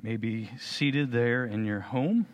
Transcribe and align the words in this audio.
may 0.00 0.16
be 0.16 0.48
seated 0.60 1.10
there 1.10 1.44
in 1.44 1.64
your 1.64 1.80
home. 1.80 2.26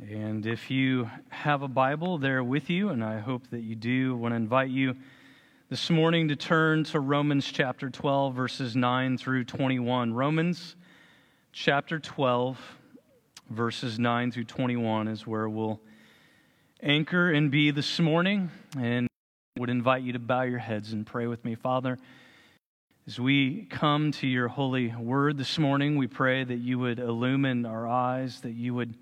And 0.00 0.46
if 0.46 0.70
you 0.70 1.10
have 1.30 1.62
a 1.62 1.68
Bible 1.68 2.18
there 2.18 2.44
with 2.44 2.70
you, 2.70 2.90
and 2.90 3.02
I 3.02 3.18
hope 3.18 3.48
that 3.50 3.62
you 3.62 3.74
do, 3.74 4.14
I 4.14 4.18
want 4.18 4.32
to 4.32 4.36
invite 4.36 4.70
you 4.70 4.94
this 5.68 5.90
morning 5.90 6.28
to 6.28 6.36
turn 6.36 6.84
to 6.84 7.00
Romans 7.00 7.50
chapter 7.50 7.90
12, 7.90 8.34
verses 8.34 8.76
9 8.76 9.18
through 9.18 9.44
21. 9.44 10.14
Romans 10.14 10.76
chapter 11.52 11.98
12, 11.98 12.58
verses 13.50 13.98
9 13.98 14.30
through 14.30 14.44
21 14.44 15.08
is 15.08 15.26
where 15.26 15.48
we'll 15.48 15.80
anchor 16.82 17.32
and 17.32 17.50
be 17.50 17.72
this 17.72 17.98
morning. 17.98 18.50
And 18.78 19.08
I 19.56 19.60
would 19.60 19.70
invite 19.70 20.02
you 20.02 20.12
to 20.12 20.20
bow 20.20 20.42
your 20.42 20.58
heads 20.58 20.92
and 20.92 21.04
pray 21.04 21.26
with 21.26 21.44
me. 21.44 21.56
Father, 21.56 21.98
as 23.04 23.18
we 23.18 23.66
come 23.68 24.12
to 24.12 24.28
your 24.28 24.46
holy 24.46 24.94
word 24.94 25.36
this 25.36 25.58
morning, 25.58 25.96
we 25.96 26.06
pray 26.06 26.44
that 26.44 26.58
you 26.58 26.78
would 26.78 27.00
illumine 27.00 27.66
our 27.66 27.88
eyes, 27.88 28.42
that 28.42 28.52
you 28.52 28.74
would 28.74 28.94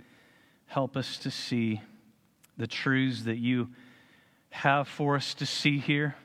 help 0.67 0.97
us 0.97 1.19
to 1.19 1.31
see 1.31 1.83
the 2.57 2.67
truths 2.67 3.25
that 3.25 3.37
you 3.37 3.69
have 4.49 4.89
for 4.89 5.17
us 5.17 5.35
to 5.35 5.45
see 5.45 5.79
here. 5.79 6.17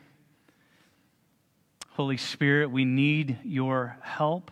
Holy 1.90 2.16
Spirit, 2.16 2.72
we 2.72 2.86
need 2.86 3.40
your 3.44 3.98
help. 4.02 4.52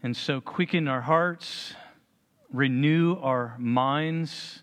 And 0.00 0.16
so 0.16 0.40
quicken 0.40 0.86
our 0.86 1.00
hearts, 1.00 1.74
renew 2.52 3.16
our 3.16 3.56
minds, 3.58 4.62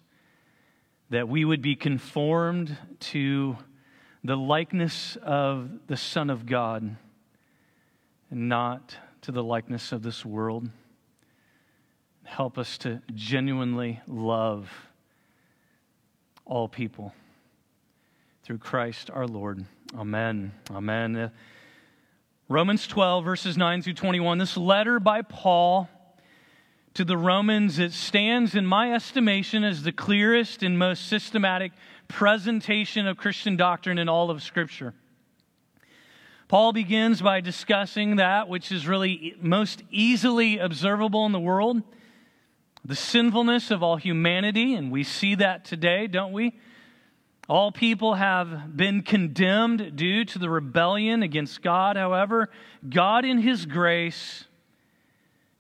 that 1.10 1.28
we 1.28 1.44
would 1.44 1.62
be 1.62 1.76
conformed 1.76 2.78
to 3.02 3.58
the 4.24 4.38
likeness 4.38 5.18
of 5.24 5.70
the 5.88 5.98
Son 5.98 6.30
of 6.30 6.46
God 6.46 6.96
and 8.30 8.50
not 8.50 8.96
to 9.22 9.32
the 9.32 9.44
likeness 9.44 9.92
of 9.92 10.04
this 10.04 10.26
world. 10.26 10.70
Help 12.24 12.58
us 12.58 12.78
to 12.80 13.02
genuinely 13.14 14.00
love 14.08 14.70
all 16.46 16.68
people 16.68 17.14
through 18.44 18.60
Christ 18.60 19.10
our 19.10 19.28
Lord. 19.28 19.66
Amen. 19.96 20.54
Amen. 20.70 21.32
Romans 22.48 22.86
12, 22.88 23.24
verses 23.24 23.58
9 23.58 23.82
through 23.82 23.94
21. 23.94 24.38
This 24.38 24.58
letter 24.58 25.00
by 25.00 25.22
Paul 25.22 25.90
to 26.94 27.06
the 27.06 27.18
Romans, 27.18 27.80
it 27.80 27.94
stands, 27.94 28.56
in 28.56 28.66
my 28.66 28.94
estimation, 28.94 29.64
as 29.64 29.84
the 29.84 29.92
clearest 29.92 30.62
and 30.62 30.78
most 30.78 31.08
systematic 31.08 31.72
presentation 32.08 33.08
of 33.08 33.18
Christian 33.18 33.56
doctrine 33.56 33.98
in 33.98 34.10
all 34.10 34.30
of 34.30 34.44
Scripture. 34.44 34.94
Paul 36.50 36.74
begins 36.74 37.22
by 37.22 37.40
discussing 37.40 38.18
that 38.18 38.50
which 38.50 38.74
is 38.74 38.86
really 38.86 39.36
most 39.42 39.84
easily 39.90 40.58
observable 40.58 41.26
in 41.26 41.32
the 41.32 41.40
world 41.40 41.82
the 42.84 42.96
sinfulness 42.96 43.70
of 43.70 43.84
all 43.84 43.98
humanity, 43.98 44.74
and 44.74 44.92
we 44.92 45.04
see 45.04 45.36
that 45.36 45.66
today, 45.66 46.08
don't 46.08 46.32
we? 46.32 46.60
All 47.48 47.72
people 47.72 48.16
have 48.16 48.76
been 48.76 49.02
condemned 49.04 49.96
due 49.96 50.26
to 50.26 50.40
the 50.40 50.50
rebellion 50.50 51.22
against 51.22 51.62
God. 51.62 51.96
However, 51.96 52.50
God, 52.90 53.26
in 53.26 53.40
His 53.40 53.66
grace, 53.66 54.46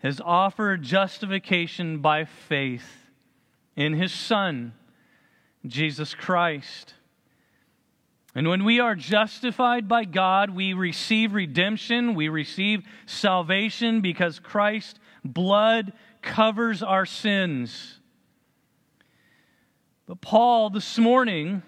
has 0.01 0.19
offered 0.23 0.81
justification 0.81 1.99
by 1.99 2.25
faith 2.25 3.07
in 3.75 3.93
His 3.93 4.11
Son, 4.11 4.73
Jesus 5.65 6.13
Christ. 6.13 6.95
And 8.33 8.47
when 8.47 8.63
we 8.63 8.79
are 8.79 8.95
justified 8.95 9.87
by 9.87 10.05
God, 10.05 10.51
we 10.51 10.73
receive 10.73 11.33
redemption, 11.33 12.15
we 12.15 12.29
receive 12.29 12.83
salvation 13.05 14.01
because 14.01 14.39
Christ's 14.39 14.99
blood 15.23 15.93
covers 16.21 16.81
our 16.81 17.05
sins. 17.05 17.99
But 20.07 20.21
Paul, 20.21 20.69
this 20.69 20.97
morning, 20.97 21.61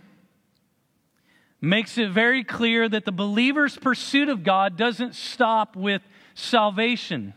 makes 1.61 1.97
it 1.97 2.11
very 2.11 2.43
clear 2.43 2.89
that 2.89 3.05
the 3.05 3.11
believer's 3.11 3.77
pursuit 3.77 4.29
of 4.29 4.43
God 4.43 4.77
doesn't 4.77 5.15
stop 5.15 5.75
with 5.75 6.01
salvation. 6.33 7.33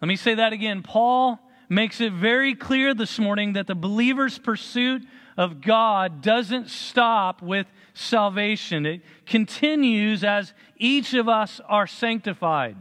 Let 0.00 0.08
me 0.08 0.16
say 0.16 0.34
that 0.34 0.52
again. 0.52 0.82
Paul 0.82 1.38
makes 1.68 2.00
it 2.00 2.12
very 2.12 2.54
clear 2.54 2.94
this 2.94 3.18
morning 3.18 3.52
that 3.52 3.66
the 3.66 3.74
believer's 3.74 4.38
pursuit 4.38 5.06
of 5.36 5.60
God 5.60 6.22
doesn't 6.22 6.68
stop 6.68 7.42
with 7.42 7.66
salvation. 7.94 8.86
It 8.86 9.02
continues 9.26 10.24
as 10.24 10.52
each 10.76 11.14
of 11.14 11.28
us 11.28 11.60
are 11.68 11.86
sanctified, 11.86 12.76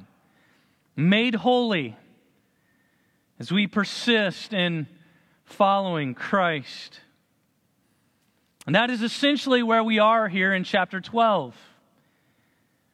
made 0.95 1.35
holy, 1.35 1.97
as 3.37 3.51
we 3.51 3.67
persist 3.67 4.53
in 4.53 4.87
following 5.45 6.13
Christ. 6.13 7.01
And 8.65 8.75
that 8.75 8.89
is 8.89 9.01
essentially 9.01 9.63
where 9.63 9.83
we 9.83 9.99
are 9.99 10.27
here 10.27 10.53
in 10.53 10.63
chapter 10.63 11.01
12. 11.01 11.55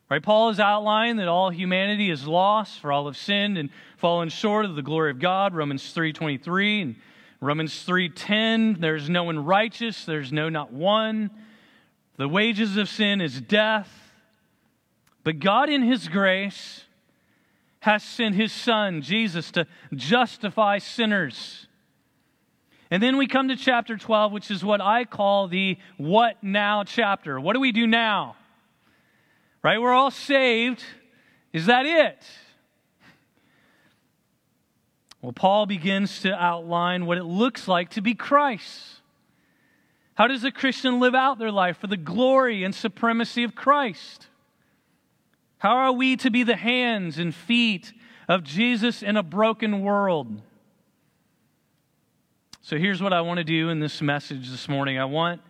Right? 0.09 0.21
Paul 0.21 0.49
has 0.49 0.59
outlined 0.59 1.19
that 1.19 1.27
all 1.27 1.49
humanity 1.49 2.11
is 2.11 2.27
lost, 2.27 2.79
for 2.79 2.91
all 2.91 3.07
have 3.07 3.17
sinned 3.17 3.57
and 3.57 3.69
fallen 3.97 4.29
short 4.29 4.65
of 4.65 4.75
the 4.75 4.83
glory 4.83 5.09
of 5.09 5.19
God, 5.19 5.55
Romans 5.55 5.93
3:23 5.93 6.81
and 6.81 6.95
Romans 7.41 7.83
3:10, 7.83 8.79
there's 8.79 9.09
no 9.09 9.23
one 9.23 9.43
righteous, 9.43 10.05
there's 10.05 10.31
no 10.31 10.47
not 10.49 10.71
one. 10.71 11.31
The 12.17 12.29
wages 12.29 12.77
of 12.77 12.87
sin 12.87 13.19
is 13.19 13.41
death. 13.41 14.13
But 15.23 15.39
God 15.39 15.69
in 15.69 15.81
his 15.81 16.07
grace 16.07 16.85
has 17.79 18.03
sent 18.03 18.35
his 18.35 18.51
son 18.51 19.01
Jesus 19.01 19.51
to 19.51 19.65
justify 19.93 20.77
sinners. 20.77 21.67
And 22.91 23.01
then 23.01 23.17
we 23.17 23.25
come 23.25 23.47
to 23.47 23.55
chapter 23.55 23.97
12, 23.97 24.31
which 24.31 24.51
is 24.51 24.63
what 24.63 24.81
I 24.81 25.03
call 25.03 25.47
the 25.47 25.77
what 25.97 26.43
now 26.43 26.83
chapter. 26.83 27.39
What 27.39 27.53
do 27.53 27.59
we 27.59 27.71
do 27.71 27.87
now? 27.87 28.35
Right? 29.65 29.81
We're 29.81 29.93
all 29.93 30.11
saved. 30.11 30.83
Is 31.51 31.65
that 31.65 31.87
it? 31.87 32.23
Well, 35.23 35.33
Paul 35.33 35.65
begins 35.65 36.21
to 36.21 36.31
outline 36.31 37.07
what 37.07 37.17
it 37.17 37.23
looks 37.23 37.67
like 37.67 37.89
to 37.89 38.01
be 38.01 38.13
Christ. 38.13 39.01
How 40.13 40.27
does 40.27 40.43
a 40.43 40.51
Christian 40.51 40.99
live 40.99 41.15
out 41.15 41.39
their 41.39 41.51
life 41.51 41.77
for 41.77 41.87
the 41.87 41.97
glory 41.97 42.63
and 42.63 42.75
supremacy 42.75 43.43
of 43.43 43.55
Christ? 43.55 44.27
How 45.57 45.77
are 45.77 45.91
we 45.91 46.15
to 46.17 46.29
be 46.29 46.43
the 46.43 46.55
hands 46.55 47.17
and 47.17 47.33
feet 47.33 47.91
of 48.27 48.43
Jesus 48.43 49.01
in 49.01 49.17
a 49.17 49.23
broken 49.23 49.81
world? 49.81 50.43
So 52.61 52.77
here's 52.77 53.01
what 53.01 53.13
I 53.13 53.21
want 53.21 53.39
to 53.39 53.43
do 53.43 53.69
in 53.69 53.79
this 53.79 53.99
message 53.99 54.51
this 54.51 54.69
morning. 54.69 54.99
I 54.99 55.05
want 55.05 55.41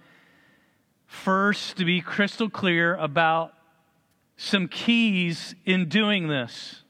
first 1.05 1.75
to 1.79 1.83
be 1.83 1.99
crystal 1.99 2.49
clear 2.49 2.95
about 2.95 3.51
some 4.37 4.67
keys 4.67 5.55
in 5.65 5.87
doing 5.87 6.27
this. 6.27 6.83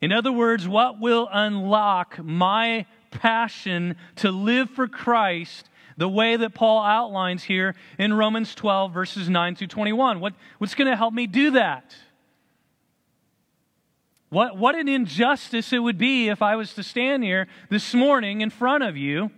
In 0.00 0.12
other 0.12 0.32
words, 0.32 0.66
what 0.66 1.00
will 1.00 1.28
unlock 1.30 2.22
my 2.22 2.86
passion 3.10 3.96
to 4.16 4.30
live 4.30 4.70
for 4.70 4.88
Christ 4.88 5.68
the 5.96 6.08
way 6.08 6.36
that 6.36 6.54
Paul 6.54 6.82
outlines 6.82 7.42
here 7.44 7.74
in 7.98 8.14
Romans 8.14 8.54
12, 8.54 8.94
verses 8.94 9.28
9 9.28 9.56
through 9.56 9.66
21? 9.66 10.20
What, 10.20 10.34
what's 10.58 10.74
going 10.74 10.90
to 10.90 10.96
help 10.96 11.12
me 11.12 11.26
do 11.26 11.52
that? 11.52 11.94
What, 14.30 14.56
what 14.56 14.76
an 14.76 14.88
injustice 14.88 15.72
it 15.72 15.80
would 15.80 15.98
be 15.98 16.28
if 16.28 16.40
I 16.40 16.56
was 16.56 16.72
to 16.74 16.82
stand 16.82 17.24
here 17.24 17.48
this 17.68 17.92
morning 17.92 18.40
in 18.40 18.48
front 18.48 18.84
of 18.84 18.96
you 18.96 19.30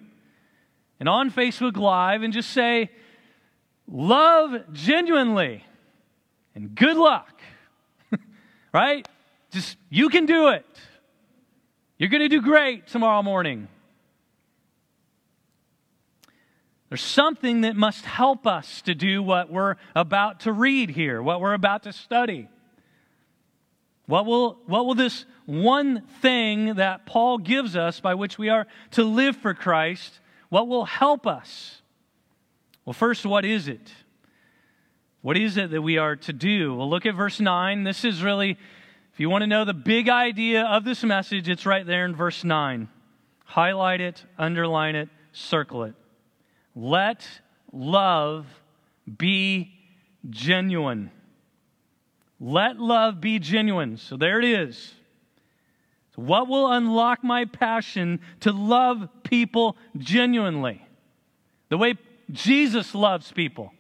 and 1.01 1.09
on 1.09 1.31
Facebook 1.31 1.77
Live 1.77 2.23
and 2.23 2.33
just 2.33 2.51
say, 2.51 2.91
Love 3.89 4.73
genuinely 4.73 5.65
and 6.55 6.75
good 6.75 6.97
luck. 6.97 7.41
right? 8.73 9.07
Just, 9.51 9.77
you 9.91 10.09
can 10.09 10.27
do 10.27 10.49
it. 10.49 10.67
You're 11.99 12.11
going 12.11 12.23
to 12.23 12.29
do 12.29 12.43
great 12.43 12.87
tomorrow 12.89 13.23
morning. 13.23 13.69
There's 16.89 17.03
something 17.03 17.63
that 17.63 17.75
must 17.75 18.05
help 18.05 18.47
us 18.47 18.83
to 18.83 18.95
do 18.95 19.23
what 19.23 19.51
we're 19.51 19.77
about 19.95 20.41
to 20.41 20.53
read 20.53 20.91
here, 20.91 21.23
what 21.23 21.41
we're 21.41 21.55
about 21.55 21.85
to 21.85 21.93
study. 21.93 22.49
What 24.07 24.27
will, 24.27 24.59
what 24.67 24.85
will 24.85 24.95
this 24.95 25.25
one 25.47 26.03
thing 26.21 26.75
that 26.75 27.07
Paul 27.07 27.39
gives 27.39 27.77
us 27.77 28.01
by 28.01 28.15
which 28.15 28.37
we 28.37 28.49
are 28.49 28.67
to 28.91 29.05
live 29.05 29.37
for 29.37 29.55
Christ, 29.55 30.21
what 30.49 30.69
will 30.69 30.85
help 30.85 31.27
us? 31.27 31.81
Well, 32.85 32.93
first, 32.93 33.25
what 33.25 33.45
is 33.45 33.69
it? 33.69 33.91
What 35.23 35.37
is 35.37 35.57
it 35.57 35.71
that 35.71 35.83
we 35.83 35.99
are 35.99 36.17
to 36.17 36.33
do? 36.33 36.75
Well, 36.75 36.91
look 36.91 37.07
at 37.07 37.15
verse 37.15 37.41
9. 37.41 37.85
This 37.85 38.05
is 38.05 38.23
really 38.23 38.59
if 39.13 39.21
you 39.21 39.29
want 39.29 39.43
to 39.43 39.47
know 39.47 39.67
the 39.67 39.75
big 39.75 40.09
idea 40.09 40.63
of 40.65 40.85
this 40.85 41.05
message, 41.05 41.49
it's 41.49 41.67
right 41.67 41.85
there 41.85 42.07
in 42.07 42.17
verse 42.17 42.45
9. 42.45 42.89
Highlight 43.45 44.01
it, 44.01 44.25
underline 44.39 44.97
it, 44.97 45.11
circle 45.33 45.85
it. 45.85 45.95
Let 46.75 47.27
love 47.73 48.47
be 49.19 49.75
genuine. 50.31 51.11
Let 52.41 52.81
love 52.81 53.21
be 53.21 53.39
genuine. 53.39 53.99
So 53.99 54.17
there 54.17 54.39
it 54.39 54.47
is. 54.47 54.95
So 56.17 56.23
what 56.23 56.49
will 56.49 56.73
unlock 56.73 57.23
my 57.23 57.45
passion 57.45 58.21
to 58.41 58.51
love 58.51 59.11
people 59.25 59.77
genuinely? 59.99 60.87
The 61.69 61.77
way 61.77 61.95
Jesus 62.31 62.95
loves 62.95 63.31
people. 63.31 63.73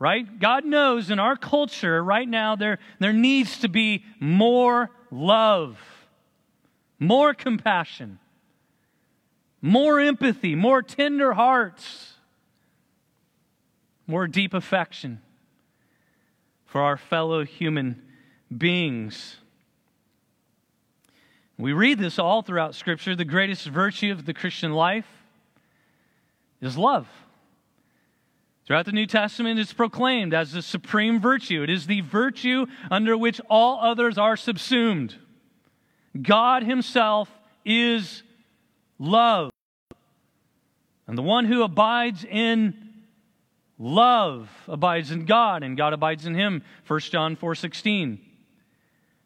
Right? 0.00 0.40
God 0.40 0.64
knows 0.64 1.10
in 1.10 1.18
our 1.18 1.36
culture 1.36 2.02
right 2.02 2.26
now 2.26 2.56
there, 2.56 2.78
there 3.00 3.12
needs 3.12 3.58
to 3.58 3.68
be 3.68 4.02
more 4.18 4.90
love, 5.10 5.78
more 6.98 7.34
compassion, 7.34 8.18
more 9.60 10.00
empathy, 10.00 10.54
more 10.54 10.80
tender 10.80 11.34
hearts, 11.34 12.14
more 14.06 14.26
deep 14.26 14.54
affection 14.54 15.20
for 16.64 16.80
our 16.80 16.96
fellow 16.96 17.44
human 17.44 18.00
beings. 18.56 19.36
We 21.58 21.74
read 21.74 21.98
this 21.98 22.18
all 22.18 22.40
throughout 22.40 22.74
Scripture. 22.74 23.14
The 23.14 23.26
greatest 23.26 23.66
virtue 23.66 24.12
of 24.12 24.24
the 24.24 24.32
Christian 24.32 24.72
life 24.72 25.06
is 26.62 26.78
love. 26.78 27.06
Throughout 28.70 28.86
the 28.86 28.92
New 28.92 29.06
Testament, 29.06 29.58
it's 29.58 29.72
proclaimed 29.72 30.32
as 30.32 30.52
the 30.52 30.62
supreme 30.62 31.20
virtue. 31.20 31.64
It 31.64 31.70
is 31.70 31.88
the 31.88 32.02
virtue 32.02 32.66
under 32.88 33.18
which 33.18 33.40
all 33.50 33.80
others 33.80 34.16
are 34.16 34.36
subsumed. 34.36 35.16
God 36.22 36.62
Himself 36.62 37.28
is 37.64 38.22
love. 38.96 39.50
And 41.08 41.18
the 41.18 41.22
one 41.22 41.46
who 41.46 41.64
abides 41.64 42.24
in 42.24 42.76
love 43.76 44.48
abides 44.68 45.10
in 45.10 45.24
God, 45.24 45.64
and 45.64 45.76
God 45.76 45.92
abides 45.92 46.24
in 46.24 46.36
him. 46.36 46.62
1 46.86 47.00
John 47.00 47.34
4 47.34 47.56
16. 47.56 48.20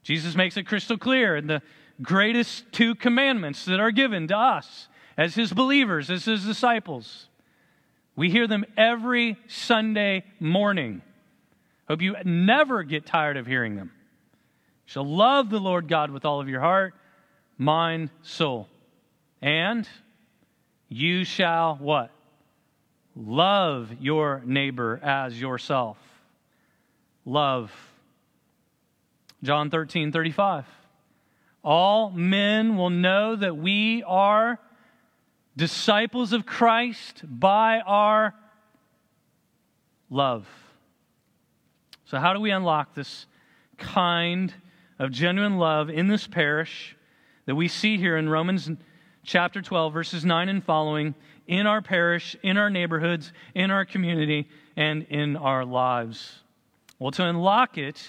Jesus 0.04 0.34
makes 0.34 0.56
it 0.56 0.62
crystal 0.62 0.96
clear 0.96 1.36
in 1.36 1.48
the 1.48 1.60
greatest 2.00 2.72
two 2.72 2.94
commandments 2.94 3.66
that 3.66 3.78
are 3.78 3.90
given 3.90 4.26
to 4.28 4.38
us 4.38 4.88
as 5.18 5.34
his 5.34 5.52
believers, 5.52 6.08
as 6.10 6.24
his 6.24 6.46
disciples. 6.46 7.28
We 8.16 8.30
hear 8.30 8.46
them 8.46 8.64
every 8.76 9.36
Sunday 9.48 10.24
morning. 10.38 11.02
Hope 11.88 12.00
you 12.00 12.16
never 12.24 12.82
get 12.82 13.06
tired 13.06 13.36
of 13.36 13.46
hearing 13.46 13.76
them. 13.76 13.90
You 14.86 14.92
shall 14.92 15.06
love 15.06 15.50
the 15.50 15.58
Lord 15.58 15.88
God 15.88 16.10
with 16.10 16.24
all 16.24 16.40
of 16.40 16.48
your 16.48 16.60
heart, 16.60 16.94
mind, 17.58 18.10
soul. 18.22 18.68
And 19.42 19.88
you 20.88 21.24
shall 21.24 21.76
what? 21.76 22.10
Love 23.16 23.90
your 24.00 24.42
neighbor 24.44 25.00
as 25.02 25.40
yourself. 25.40 25.98
Love. 27.24 27.72
John 29.42 29.70
13, 29.70 30.12
35. 30.12 30.64
All 31.62 32.10
men 32.10 32.76
will 32.76 32.90
know 32.90 33.36
that 33.36 33.56
we 33.56 34.02
are 34.04 34.58
disciples 35.56 36.32
of 36.32 36.46
Christ 36.46 37.22
by 37.24 37.80
our 37.80 38.34
love. 40.10 40.46
So, 42.06 42.18
how 42.18 42.32
do 42.32 42.40
we 42.40 42.50
unlock 42.50 42.94
this 42.94 43.26
kind 43.78 44.52
of 44.98 45.10
genuine 45.10 45.58
love 45.58 45.90
in 45.90 46.08
this 46.08 46.26
parish 46.26 46.96
that 47.46 47.54
we 47.54 47.68
see 47.68 47.98
here 47.98 48.16
in 48.16 48.28
Romans 48.28 48.70
chapter 49.24 49.62
12, 49.62 49.92
verses 49.92 50.24
9 50.24 50.48
and 50.48 50.62
following, 50.62 51.14
in 51.46 51.66
our 51.66 51.82
parish, 51.82 52.36
in 52.42 52.56
our 52.56 52.70
neighborhoods, 52.70 53.32
in 53.54 53.70
our 53.70 53.84
community, 53.84 54.48
and 54.76 55.04
in 55.04 55.36
our 55.36 55.64
lives? 55.64 56.40
Well, 56.98 57.10
to 57.12 57.24
unlock 57.24 57.76
it, 57.76 58.06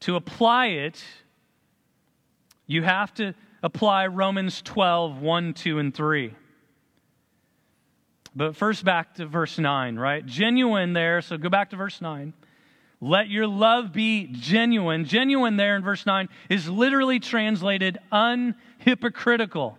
to 0.00 0.16
apply 0.16 0.66
it, 0.66 1.02
you 2.66 2.82
have 2.82 3.12
to 3.14 3.34
apply 3.64 4.06
Romans 4.08 4.60
12, 4.60 5.22
1, 5.22 5.54
2, 5.54 5.78
and 5.78 5.94
3. 5.94 6.34
But 8.36 8.56
first, 8.56 8.84
back 8.84 9.14
to 9.14 9.26
verse 9.26 9.58
9, 9.58 9.96
right? 9.96 10.24
Genuine 10.24 10.92
there, 10.92 11.22
so 11.22 11.38
go 11.38 11.48
back 11.48 11.70
to 11.70 11.76
verse 11.76 12.02
9. 12.02 12.34
Let 13.00 13.28
your 13.28 13.46
love 13.46 13.90
be 13.90 14.26
genuine. 14.26 15.06
Genuine 15.06 15.56
there 15.56 15.76
in 15.76 15.82
verse 15.82 16.04
9 16.04 16.28
is 16.50 16.68
literally 16.68 17.20
translated 17.20 17.98
unhypocritical. 18.12 19.76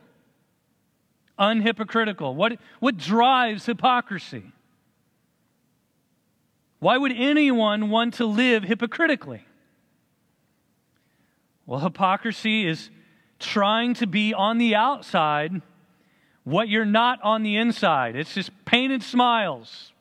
Unhypocritical. 1.38 2.34
What, 2.34 2.58
what 2.80 2.98
drives 2.98 3.68
hypocrisy? 3.68 4.52
Why 6.80 6.98
would 6.98 7.14
anyone 7.16 7.92
want 7.92 8.16
to 8.16 8.26
live 8.26 8.64
hypocritically? 8.64 9.46
Well, 11.68 11.82
hypocrisy 11.82 12.66
is 12.68 12.90
trying 13.40 13.94
to 13.96 14.08
be 14.08 14.34
on 14.34 14.58
the 14.58 14.76
outside 14.76 15.62
what 16.44 16.70
you're 16.70 16.86
not 16.86 17.20
on 17.24 17.44
the 17.44 17.58
inside. 17.58 18.16
It's 18.16 18.34
just 18.34 18.52
painted 18.66 19.04
smiles. 19.04 19.92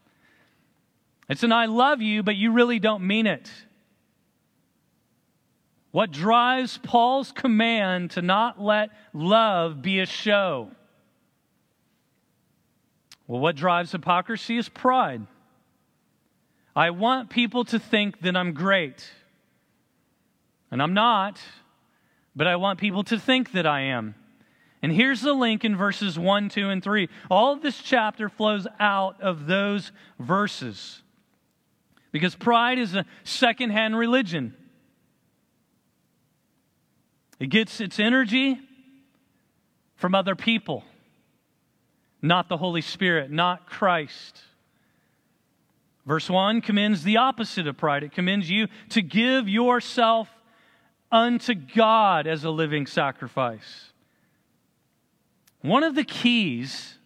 It's 1.28 1.42
an 1.42 1.52
I 1.52 1.66
love 1.66 2.02
you, 2.02 2.22
but 2.22 2.36
you 2.36 2.52
really 2.52 2.78
don't 2.78 3.06
mean 3.06 3.26
it. 3.26 3.50
What 5.90 6.10
drives 6.10 6.78
Paul's 6.82 7.32
command 7.32 8.12
to 8.12 8.22
not 8.22 8.60
let 8.60 8.90
love 9.12 9.80
be 9.80 10.00
a 10.00 10.06
show? 10.06 10.70
Well, 13.26 13.40
what 13.40 13.56
drives 13.56 13.92
hypocrisy 13.92 14.58
is 14.58 14.68
pride. 14.68 15.26
I 16.76 16.90
want 16.90 17.30
people 17.30 17.64
to 17.66 17.78
think 17.78 18.20
that 18.20 18.36
I'm 18.36 18.52
great. 18.52 19.08
And 20.70 20.82
I'm 20.82 20.92
not, 20.92 21.40
but 22.36 22.46
I 22.46 22.56
want 22.56 22.78
people 22.78 23.04
to 23.04 23.18
think 23.18 23.52
that 23.52 23.66
I 23.66 23.82
am. 23.82 24.14
And 24.82 24.92
here's 24.92 25.22
the 25.22 25.32
link 25.32 25.64
in 25.64 25.76
verses 25.76 26.18
1, 26.18 26.50
2, 26.50 26.68
and 26.68 26.82
3. 26.82 27.08
All 27.30 27.54
of 27.54 27.62
this 27.62 27.78
chapter 27.78 28.28
flows 28.28 28.66
out 28.78 29.20
of 29.22 29.46
those 29.46 29.92
verses. 30.18 31.02
Because 32.12 32.34
pride 32.34 32.78
is 32.78 32.94
a 32.94 33.06
secondhand 33.22 33.96
religion. 33.96 34.54
It 37.40 37.48
gets 37.48 37.80
its 37.80 37.98
energy 37.98 38.60
from 39.96 40.14
other 40.14 40.34
people, 40.34 40.84
not 42.20 42.48
the 42.48 42.56
Holy 42.56 42.82
Spirit, 42.82 43.30
not 43.30 43.66
Christ. 43.66 44.40
Verse 46.06 46.28
1 46.28 46.60
commends 46.60 47.02
the 47.02 47.16
opposite 47.16 47.66
of 47.66 47.78
pride. 47.78 48.02
It 48.02 48.12
commends 48.12 48.50
you 48.50 48.68
to 48.90 49.00
give 49.00 49.48
yourself 49.48 50.28
unto 51.14 51.54
God 51.54 52.26
as 52.26 52.42
a 52.42 52.50
living 52.50 52.86
sacrifice. 52.86 53.92
One 55.62 55.84
of 55.84 55.94
the 55.94 56.02
keys 56.02 56.98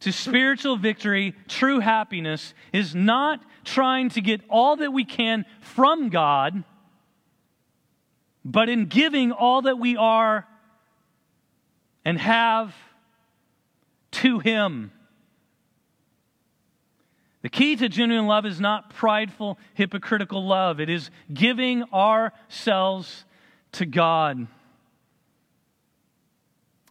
to 0.00 0.12
spiritual 0.12 0.76
victory, 0.76 1.36
true 1.46 1.78
happiness, 1.78 2.54
is 2.72 2.92
not 2.92 3.40
trying 3.64 4.08
to 4.10 4.20
get 4.20 4.40
all 4.50 4.74
that 4.76 4.92
we 4.92 5.04
can 5.04 5.44
from 5.60 6.08
God, 6.08 6.64
but 8.44 8.68
in 8.68 8.86
giving 8.86 9.30
all 9.30 9.62
that 9.62 9.78
we 9.78 9.96
are 9.96 10.48
and 12.04 12.18
have 12.18 12.74
to 14.10 14.40
Him. 14.40 14.90
The 17.42 17.48
key 17.48 17.74
to 17.76 17.88
genuine 17.88 18.26
love 18.26 18.46
is 18.46 18.60
not 18.60 18.94
prideful, 18.94 19.58
hypocritical 19.74 20.46
love. 20.46 20.80
It 20.80 20.88
is 20.88 21.10
giving 21.32 21.82
ourselves 21.92 23.24
to 23.72 23.84
God. 23.84 24.46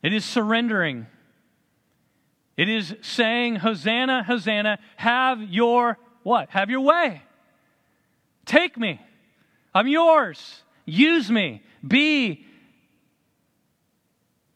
It 0.04 0.14
is 0.14 0.26
surrendering. 0.26 1.08
It 2.58 2.68
is 2.68 2.96
saying, 3.02 3.58
Hosanna, 3.58 4.24
Hosanna, 4.24 4.80
have 4.98 5.42
your 5.42 5.98
what? 6.24 6.50
Have 6.50 6.70
your 6.70 6.82
way. 6.82 7.24
Take 8.46 8.78
me. 8.78 9.00
I'm 9.74 9.88
yours. 9.88 10.64
Use 10.86 11.32
me. 11.32 11.64
Be 11.86 12.46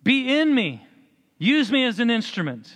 be 0.04 0.40
in 0.40 0.54
me. 0.54 0.86
Use 1.40 1.72
me 1.72 1.84
as 1.84 2.00
an 2.00 2.12
instrument. 2.12 2.72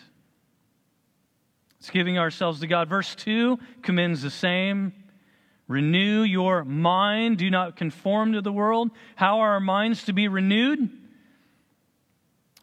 It's 1.80 1.90
giving 1.90 2.18
ourselves 2.18 2.60
to 2.60 2.68
God. 2.68 2.90
Verse 2.90 3.16
2 3.16 3.58
commends 3.82 4.22
the 4.22 4.30
same. 4.30 4.94
Renew 5.68 6.24
your 6.24 6.66
mind. 6.66 7.38
Do 7.38 7.50
not 7.50 7.76
conform 7.76 8.34
to 8.34 8.42
the 8.42 8.52
world. 8.52 8.92
How 9.16 9.40
are 9.40 9.52
our 9.52 9.60
minds 9.60 10.04
to 10.06 10.14
be 10.14 10.28
renewed? 10.28 10.90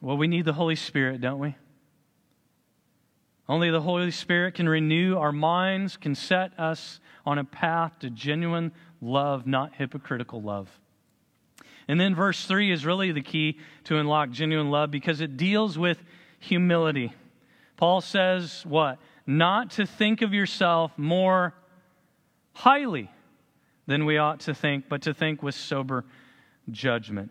Well, 0.00 0.16
we 0.16 0.26
need 0.26 0.44
the 0.44 0.52
Holy 0.52 0.76
Spirit, 0.76 1.20
don't 1.20 1.38
we? 1.38 1.54
Only 3.48 3.70
the 3.70 3.80
Holy 3.80 4.10
Spirit 4.10 4.54
can 4.54 4.68
renew 4.68 5.16
our 5.16 5.32
minds, 5.32 5.96
can 5.96 6.14
set 6.14 6.58
us 6.58 7.00
on 7.24 7.38
a 7.38 7.44
path 7.44 7.98
to 8.00 8.10
genuine 8.10 8.72
love, 9.00 9.46
not 9.46 9.74
hypocritical 9.76 10.42
love. 10.42 10.68
And 11.88 12.00
then 12.00 12.14
verse 12.14 12.44
3 12.44 12.72
is 12.72 12.84
really 12.84 13.12
the 13.12 13.22
key 13.22 13.58
to 13.84 13.98
unlock 13.98 14.30
genuine 14.30 14.70
love 14.70 14.90
because 14.90 15.20
it 15.20 15.36
deals 15.36 15.78
with 15.78 16.02
humility. 16.40 17.12
Paul 17.76 18.00
says, 18.00 18.64
What? 18.66 18.98
not 19.26 19.72
to 19.72 19.86
think 19.86 20.22
of 20.22 20.32
yourself 20.32 20.92
more 20.96 21.52
highly 22.52 23.10
than 23.86 24.06
we 24.06 24.18
ought 24.18 24.40
to 24.40 24.54
think, 24.54 24.88
but 24.88 25.02
to 25.02 25.12
think 25.12 25.42
with 25.42 25.54
sober 25.54 26.04
judgment. 26.70 27.30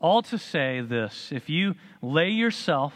All 0.00 0.22
to 0.22 0.38
say 0.38 0.80
this 0.80 1.30
if 1.32 1.48
you 1.48 1.74
lay 2.02 2.30
yourself 2.30 2.94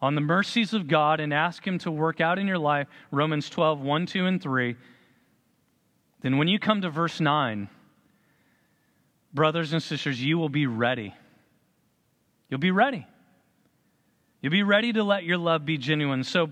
on 0.00 0.14
the 0.14 0.20
mercies 0.20 0.74
of 0.74 0.86
God 0.86 1.18
and 1.18 1.34
ask 1.34 1.66
Him 1.66 1.78
to 1.78 1.90
work 1.90 2.20
out 2.20 2.38
in 2.38 2.46
your 2.46 2.58
life, 2.58 2.86
Romans 3.10 3.50
12, 3.50 3.80
1, 3.80 4.06
2, 4.06 4.26
and 4.26 4.42
3, 4.42 4.76
then 6.20 6.38
when 6.38 6.48
you 6.48 6.58
come 6.58 6.82
to 6.82 6.90
verse 6.90 7.20
9, 7.20 7.68
brothers 9.34 9.72
and 9.72 9.82
sisters, 9.82 10.22
you 10.22 10.38
will 10.38 10.48
be 10.48 10.66
ready. 10.66 11.14
You'll 12.48 12.60
be 12.60 12.70
ready. 12.70 13.06
You'll 14.40 14.52
be 14.52 14.62
ready 14.62 14.92
to 14.92 15.02
let 15.02 15.24
your 15.24 15.38
love 15.38 15.64
be 15.64 15.78
genuine. 15.78 16.22
So 16.22 16.50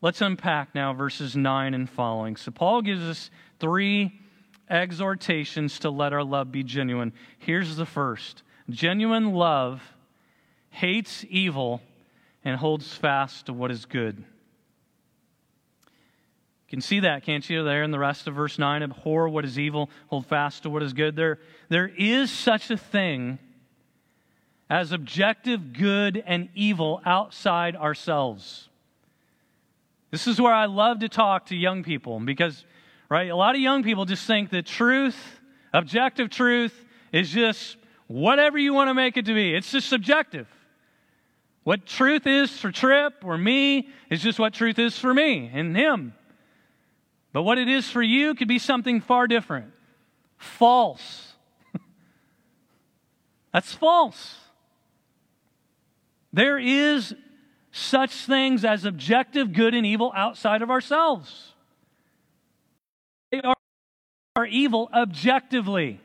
let's 0.00 0.20
unpack 0.20 0.74
now 0.74 0.92
verses 0.92 1.36
9 1.36 1.74
and 1.74 1.88
following. 1.88 2.36
So 2.36 2.50
Paul 2.50 2.82
gives 2.82 3.02
us 3.02 3.30
three 3.60 4.18
exhortations 4.68 5.78
to 5.80 5.90
let 5.90 6.12
our 6.12 6.24
love 6.24 6.50
be 6.50 6.64
genuine. 6.64 7.12
Here's 7.38 7.76
the 7.76 7.86
first 7.86 8.42
genuine 8.70 9.32
love 9.32 9.82
hates 10.70 11.24
evil 11.28 11.80
and 12.44 12.56
holds 12.56 12.92
fast 12.92 13.46
to 13.46 13.52
what 13.52 13.70
is 13.70 13.84
good. 13.84 14.16
You 14.16 14.24
can 16.70 16.80
see 16.80 17.00
that, 17.00 17.22
can't 17.24 17.48
you, 17.48 17.62
there 17.62 17.82
in 17.82 17.90
the 17.90 17.98
rest 17.98 18.26
of 18.26 18.34
verse 18.34 18.58
9? 18.58 18.82
Abhor 18.82 19.28
what 19.28 19.44
is 19.44 19.58
evil, 19.58 19.90
hold 20.08 20.26
fast 20.26 20.62
to 20.62 20.70
what 20.70 20.82
is 20.82 20.92
good. 20.94 21.14
There, 21.14 21.38
there 21.68 21.86
is 21.86 22.30
such 22.30 22.70
a 22.70 22.76
thing 22.76 23.38
as 24.72 24.90
objective 24.90 25.74
good 25.74 26.22
and 26.24 26.48
evil 26.54 27.02
outside 27.04 27.76
ourselves. 27.76 28.70
This 30.10 30.26
is 30.26 30.40
where 30.40 30.54
I 30.54 30.64
love 30.64 31.00
to 31.00 31.10
talk 31.10 31.46
to 31.48 31.54
young 31.54 31.82
people 31.82 32.18
because, 32.20 32.64
right, 33.10 33.30
a 33.30 33.36
lot 33.36 33.54
of 33.54 33.60
young 33.60 33.82
people 33.82 34.06
just 34.06 34.26
think 34.26 34.48
that 34.48 34.64
truth, 34.64 35.14
objective 35.74 36.30
truth, 36.30 36.74
is 37.12 37.28
just 37.28 37.76
whatever 38.06 38.56
you 38.56 38.72
want 38.72 38.88
to 38.88 38.94
make 38.94 39.18
it 39.18 39.26
to 39.26 39.34
be. 39.34 39.54
It's 39.54 39.70
just 39.70 39.90
subjective. 39.90 40.48
What 41.64 41.84
truth 41.84 42.26
is 42.26 42.50
for 42.58 42.72
Trip 42.72 43.12
or 43.22 43.36
me 43.36 43.90
is 44.08 44.22
just 44.22 44.38
what 44.38 44.54
truth 44.54 44.78
is 44.78 44.98
for 44.98 45.12
me 45.12 45.50
and 45.52 45.76
him. 45.76 46.14
But 47.34 47.42
what 47.42 47.58
it 47.58 47.68
is 47.68 47.90
for 47.90 48.00
you 48.02 48.34
could 48.34 48.48
be 48.48 48.58
something 48.58 49.02
far 49.02 49.26
different. 49.26 49.70
False. 50.38 51.34
That's 53.52 53.74
false. 53.74 54.38
There 56.32 56.58
is 56.58 57.14
such 57.72 58.12
things 58.12 58.64
as 58.64 58.84
objective 58.84 59.52
good 59.52 59.74
and 59.74 59.84
evil 59.84 60.12
outside 60.14 60.62
of 60.62 60.70
ourselves. 60.70 61.52
They 63.30 63.40
are, 63.40 63.56
are 64.36 64.46
evil 64.46 64.88
objectively. 64.92 66.00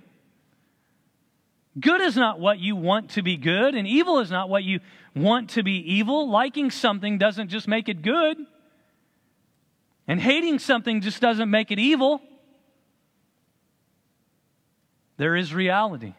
Good 1.80 2.02
is 2.02 2.16
not 2.16 2.40
what 2.40 2.60
you 2.60 2.76
want 2.76 3.12
to 3.12 3.22
be 3.22 3.38
good, 3.38 3.76
and 3.76 3.88
evil 3.88 4.20
is 4.20 4.32
not 4.32 4.50
what 4.50 4.64
you 4.64 4.80
want 5.16 5.52
to 5.52 5.64
be 5.64 5.74
evil. 5.74 6.30
Liking 6.30 6.72
something 6.72 7.18
doesn't 7.18 7.50
just 7.50 7.68
make 7.68 7.88
it 7.88 8.02
good, 8.02 8.38
and 10.08 10.20
hating 10.20 10.60
something 10.60 11.02
just 11.02 11.22
doesn't 11.22 11.50
make 11.50 11.70
it 11.70 11.80
evil. 11.80 12.22
There 15.18 15.36
is 15.36 15.54
reality. 15.54 16.14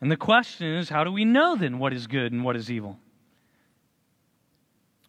And 0.00 0.10
the 0.10 0.16
question 0.16 0.66
is 0.66 0.88
how 0.88 1.04
do 1.04 1.12
we 1.12 1.24
know 1.24 1.56
then 1.56 1.78
what 1.78 1.92
is 1.92 2.06
good 2.06 2.32
and 2.32 2.44
what 2.44 2.56
is 2.56 2.70
evil? 2.70 2.98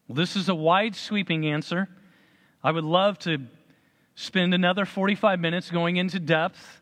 Well, 0.06 0.16
this 0.16 0.36
is 0.36 0.48
a 0.48 0.54
wide 0.54 0.94
sweeping 0.94 1.46
answer. 1.46 1.88
I 2.62 2.70
would 2.70 2.84
love 2.84 3.18
to 3.20 3.38
spend 4.14 4.52
another 4.54 4.84
45 4.84 5.40
minutes 5.40 5.70
going 5.70 5.96
into 5.96 6.20
depth, 6.20 6.80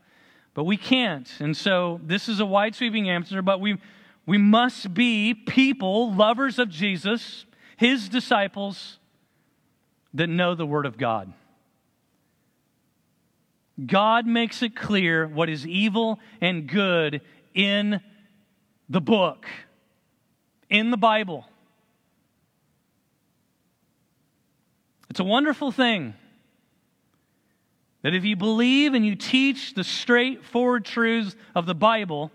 but 0.54 0.64
we 0.64 0.76
can't. 0.76 1.30
And 1.38 1.56
so 1.56 2.00
this 2.02 2.28
is 2.28 2.40
a 2.40 2.46
wide 2.46 2.74
sweeping 2.74 3.08
answer, 3.08 3.40
but 3.42 3.60
we, 3.60 3.78
we 4.26 4.38
must 4.38 4.92
be 4.92 5.32
people, 5.34 6.12
lovers 6.12 6.58
of 6.58 6.68
Jesus, 6.68 7.46
his 7.76 8.08
disciples, 8.08 8.98
that 10.12 10.26
know 10.26 10.54
the 10.54 10.66
Word 10.66 10.86
of 10.86 10.98
God. 10.98 11.32
God 13.86 14.26
makes 14.26 14.62
it 14.62 14.76
clear 14.76 15.26
what 15.26 15.48
is 15.48 15.66
evil 15.66 16.18
and 16.40 16.66
good 16.66 17.22
in 17.54 18.00
the 18.88 19.00
book, 19.00 19.46
in 20.68 20.90
the 20.90 20.96
Bible. 20.96 21.46
It's 25.08 25.20
a 25.20 25.24
wonderful 25.24 25.72
thing 25.72 26.14
that 28.02 28.14
if 28.14 28.24
you 28.24 28.36
believe 28.36 28.94
and 28.94 29.04
you 29.04 29.14
teach 29.14 29.74
the 29.74 29.84
straightforward 29.84 30.84
truths 30.84 31.36
of 31.54 31.66
the 31.66 31.74
Bible, 31.74 32.30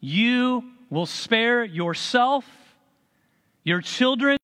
you 0.00 0.64
will 0.90 1.06
spare 1.06 1.64
yourself, 1.64 2.44
your 3.64 3.80
children, 3.80 4.36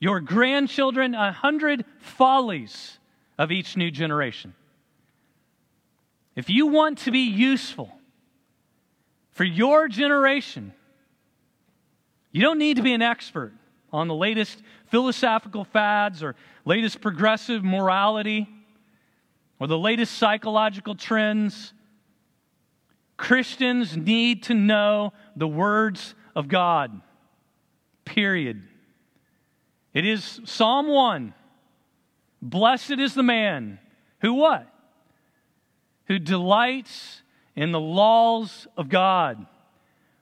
your 0.00 0.20
grandchildren 0.20 1.14
a 1.14 1.32
hundred 1.32 1.84
follies 1.98 2.98
of 3.38 3.50
each 3.50 3.76
new 3.76 3.90
generation. 3.90 4.54
If 6.36 6.50
you 6.50 6.66
want 6.66 6.98
to 6.98 7.10
be 7.10 7.20
useful 7.20 7.97
for 9.38 9.44
your 9.44 9.86
generation, 9.86 10.72
you 12.32 12.42
don't 12.42 12.58
need 12.58 12.76
to 12.78 12.82
be 12.82 12.92
an 12.92 13.02
expert 13.02 13.52
on 13.92 14.08
the 14.08 14.14
latest 14.14 14.60
philosophical 14.88 15.62
fads 15.62 16.24
or 16.24 16.34
latest 16.64 17.00
progressive 17.00 17.62
morality 17.62 18.48
or 19.60 19.68
the 19.68 19.78
latest 19.78 20.18
psychological 20.18 20.96
trends. 20.96 21.72
Christians 23.16 23.96
need 23.96 24.42
to 24.42 24.54
know 24.54 25.12
the 25.36 25.46
words 25.46 26.16
of 26.34 26.48
God. 26.48 27.00
Period. 28.04 28.60
It 29.94 30.04
is 30.04 30.40
Psalm 30.46 30.88
1. 30.88 31.32
Blessed 32.42 32.98
is 32.98 33.14
the 33.14 33.22
man 33.22 33.78
who 34.20 34.32
what? 34.32 34.66
who 36.08 36.18
delights 36.18 37.22
in 37.58 37.72
the 37.72 37.80
laws 37.80 38.68
of 38.76 38.88
God. 38.88 39.44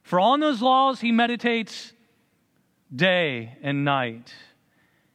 For 0.03 0.19
on 0.19 0.41
those 0.41 0.63
laws 0.63 1.03
he 1.03 1.13
meditates 1.13 1.93
day 2.95 3.59
and 3.61 3.85
night. 3.85 4.33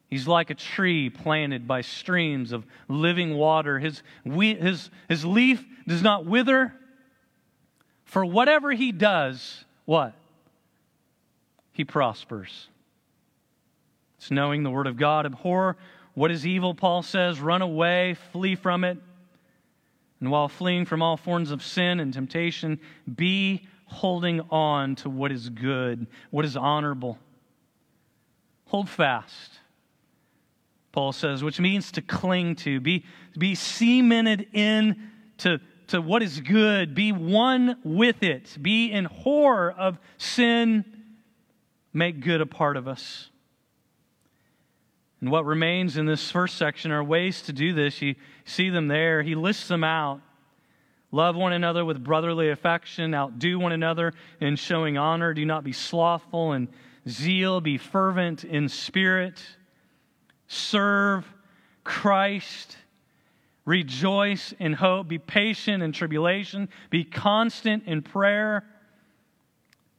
He's 0.08 0.28
like 0.28 0.52
a 0.52 0.54
tree 0.54 1.10
planted 1.10 1.68
by 1.68 1.82
streams 1.82 2.52
of 2.52 2.64
living 2.88 3.34
water. 3.34 3.80
His, 3.80 4.04
his, 4.24 4.92
his 5.10 5.26
leaf 5.26 5.66
does 5.88 6.04
not 6.04 6.28
wither. 6.28 6.76
For 8.06 8.24
whatever 8.24 8.72
he 8.72 8.92
does, 8.92 9.66
what? 9.86 10.14
He 11.72 11.86
prospers. 11.86 12.68
It's 14.20 14.30
knowing 14.30 14.62
the 14.62 14.70
word 14.70 14.86
of 14.86 14.96
God. 14.96 15.26
Abhor 15.26 15.76
what 16.14 16.30
is 16.30 16.46
evil, 16.46 16.76
Paul 16.76 17.02
says. 17.02 17.40
Run 17.40 17.64
away, 17.64 18.16
flee 18.32 18.54
from 18.54 18.84
it. 18.84 19.00
And 20.22 20.30
while 20.30 20.48
fleeing 20.48 20.86
from 20.86 21.02
all 21.02 21.18
forms 21.18 21.52
of 21.52 21.64
sin 21.64 22.00
and 22.00 22.14
temptation, 22.14 22.80
be 23.14 23.68
holding 23.86 24.40
on 24.52 24.96
to 24.98 25.10
what 25.10 25.32
is 25.32 25.50
good, 25.50 26.08
what 26.30 26.46
is 26.46 26.56
honorable. 26.56 27.18
Hold 28.68 28.88
fast, 28.88 29.60
Paul 30.92 31.12
says, 31.12 31.44
which 31.44 31.60
means 31.60 31.92
to 31.94 32.02
cling 32.02 32.56
to, 32.58 32.80
be, 32.80 33.04
be 33.38 33.56
cemented 33.56 34.48
in 34.54 35.10
to, 35.40 35.60
to 35.88 36.00
what 36.02 36.22
is 36.22 36.40
good, 36.40 36.94
be 36.94 37.12
one 37.12 37.78
with 37.84 38.22
it, 38.22 38.56
be 38.62 38.92
in 38.92 39.06
horror 39.06 39.72
of 39.72 39.98
sin, 40.18 40.86
make 41.92 42.22
good 42.22 42.42
a 42.42 42.46
part 42.46 42.78
of 42.78 42.88
us. 42.88 43.31
And 45.22 45.30
what 45.30 45.46
remains 45.46 45.98
in 45.98 46.08
this 46.08 46.32
first 46.32 46.58
section 46.58 46.92
are 46.92 47.04
ways 47.04 47.44
to 47.44 47.54
do 47.54 47.74
this. 47.74 48.02
You 48.02 48.16
see 48.44 48.70
them 48.70 48.88
there. 48.88 49.22
He 49.22 49.36
lists 49.36 49.68
them 49.68 49.84
out. 49.84 50.20
Love 51.12 51.36
one 51.36 51.54
another 51.54 51.86
with 51.86 52.04
brotherly 52.04 52.50
affection. 52.50 53.14
Outdo 53.14 53.60
one 53.60 53.72
another 53.72 54.14
in 54.40 54.56
showing 54.56 54.98
honor. 54.98 55.34
Do 55.34 55.46
not 55.46 55.64
be 55.64 55.74
slothful 55.74 56.54
in 56.54 56.70
zeal. 57.08 57.62
Be 57.62 57.78
fervent 57.78 58.44
in 58.44 58.68
spirit. 58.68 59.42
Serve 60.48 61.32
Christ. 61.84 62.78
Rejoice 63.66 64.54
in 64.58 64.74
hope. 64.74 65.08
Be 65.08 65.20
patient 65.20 65.84
in 65.84 65.92
tribulation. 65.92 66.68
Be 66.90 67.04
constant 67.04 67.84
in 67.86 68.02
prayer. 68.02 68.66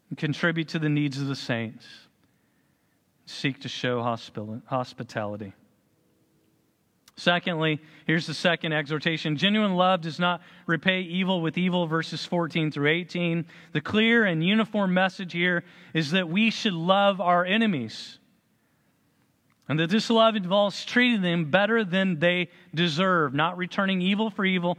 And 0.09 0.19
contribute 0.19 0.69
to 0.69 0.81
the 0.81 0.89
needs 0.89 1.21
of 1.21 1.29
the 1.29 1.37
saints 1.37 1.87
seek 3.27 3.61
to 3.61 3.69
show 3.69 4.03
hospitality. 4.67 5.55
Secondly, 7.17 7.81
here's 8.07 8.27
the 8.27 8.35
second 8.35 8.73
exhortation 8.73 9.37
genuine 9.37 9.75
love 9.75 10.01
does 10.01 10.19
not 10.19 10.41
repay 10.67 11.03
evil 11.03 11.43
with 11.43 11.59
evil, 11.59 11.87
verses 11.87 12.25
14 12.25 12.71
through 12.71 12.89
18. 12.91 13.45
The 13.73 13.81
clear 13.81 14.25
and 14.25 14.45
uniform 14.45 14.95
message 14.95 15.33
here 15.33 15.63
is 15.93 16.13
that 16.13 16.29
we 16.29 16.51
should 16.51 16.73
love 16.73 17.21
our 17.21 17.45
enemies. 17.45 18.19
And 19.69 19.79
that 19.79 19.91
this 19.91 20.11
love 20.11 20.37
involves 20.37 20.85
treating 20.85 21.23
them 21.23 21.51
better 21.51 21.85
than 21.85 22.19
they 22.19 22.49
deserve, 22.75 23.33
not 23.33 23.57
returning 23.57 24.03
evil 24.03 24.29
for 24.29 24.45
evil, 24.45 24.77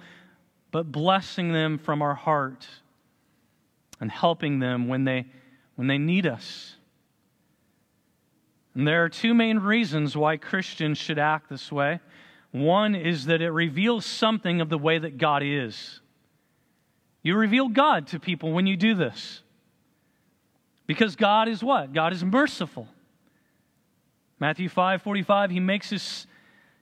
but 0.72 0.92
blessing 0.92 1.54
them 1.54 1.78
from 1.78 2.02
our 2.02 2.16
heart 2.16 2.68
and 4.02 4.12
helping 4.12 4.60
them 4.60 4.88
when 4.88 5.06
they, 5.06 5.26
when 5.76 5.88
they 5.88 5.98
need 5.98 6.26
us. 6.26 6.76
And 8.76 8.88
there 8.88 9.04
are 9.04 9.10
two 9.10 9.34
main 9.34 9.60
reasons 9.60 10.18
why 10.18 10.38
Christians 10.38 10.98
should 10.98 11.20
act 11.20 11.50
this 11.50 11.72
way. 11.72 12.00
One 12.52 12.96
is 12.96 13.26
that 13.26 13.42
it 13.42 13.52
reveals 13.52 14.06
something 14.06 14.62
of 14.62 14.70
the 14.70 14.78
way 14.78 14.98
that 14.98 15.18
God 15.18 15.44
is. 15.44 16.02
You 17.22 17.36
reveal 17.36 17.70
God 17.70 18.08
to 18.08 18.20
people 18.20 18.52
when 18.52 18.68
you 18.68 18.76
do 18.76 18.96
this. 18.96 19.42
Because 20.86 21.16
God 21.16 21.48
is 21.48 21.64
what? 21.64 21.94
God 21.94 22.14
is 22.14 22.24
merciful. 22.24 22.88
Matthew 24.40 24.68
5 24.68 25.02
45, 25.02 25.52
he 25.52 25.60
makes 25.60 25.90
his, 25.90 26.28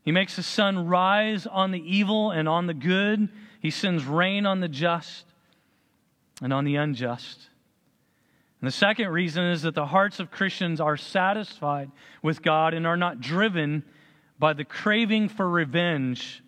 he 0.03 0.11
makes 0.11 0.35
the 0.35 0.43
sun 0.43 0.87
rise 0.87 1.45
on 1.45 1.71
the 1.71 1.79
evil 1.79 2.31
and 2.31 2.49
on 2.49 2.65
the 2.65 2.73
good. 2.73 3.29
He 3.59 3.69
sends 3.69 4.03
rain 4.05 4.45
on 4.45 4.59
the 4.59 4.67
just 4.67 5.25
and 6.41 6.51
on 6.51 6.65
the 6.65 6.75
unjust. 6.75 7.50
And 8.61 8.67
the 8.67 8.71
second 8.71 9.09
reason 9.09 9.43
is 9.43 9.63
that 9.63 9.73
the 9.73 9.87
hearts 9.87 10.19
of 10.19 10.29
Christians 10.29 10.79
are 10.79 10.95
satisfied 10.95 11.89
with 12.21 12.43
God 12.43 12.75
and 12.75 12.85
are 12.85 12.97
not 12.97 13.19
driven 13.19 13.83
by 14.37 14.53
the 14.53 14.63
craving 14.63 15.29
for 15.29 15.49
revenge 15.49 16.43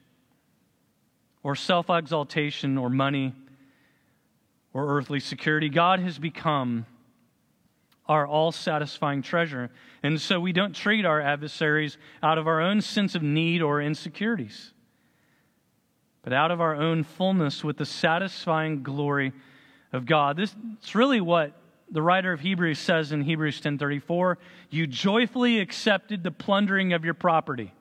or 1.42 1.56
self 1.56 1.90
exaltation 1.90 2.78
or 2.78 2.90
money 2.90 3.34
or 4.74 4.96
earthly 4.96 5.20
security. 5.20 5.70
God 5.70 6.00
has 6.00 6.20
become 6.20 6.86
our 8.06 8.28
all 8.28 8.52
satisfying 8.52 9.24
treasure. 9.24 9.72
And 10.04 10.22
so 10.22 10.40
we 10.40 10.54
don't 10.54 10.76
treat 10.76 11.06
our 11.06 11.20
adversaries 11.20 11.98
out 12.22 12.38
of 12.38 12.48
our 12.48 12.62
own 12.62 12.82
sense 12.82 13.16
of 13.16 13.24
need 13.24 13.64
or 13.64 13.82
insecurities, 13.82 14.72
but 16.22 16.32
out 16.32 16.52
of 16.52 16.62
our 16.62 16.76
own 16.76 17.04
fullness 17.04 17.64
with 17.64 17.78
the 17.78 17.86
satisfying 17.86 18.84
glory 18.84 19.34
of 19.92 20.06
God. 20.06 20.38
This 20.38 20.54
is 20.84 20.94
really 20.94 21.22
what 21.22 21.54
the 21.94 22.02
writer 22.02 22.34
of 22.34 22.40
Hebrews 22.40 22.80
says 22.80 23.12
in 23.12 23.22
Hebrews 23.22 23.62
10:34, 23.62 24.38
you 24.72 24.88
joyfully 24.88 25.60
accepted 25.60 26.24
the 26.24 26.32
plundering 26.32 26.92
of 26.92 27.06
your 27.06 27.14
property. 27.14 27.72